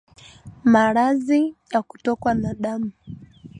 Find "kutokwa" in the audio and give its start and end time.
1.81-2.33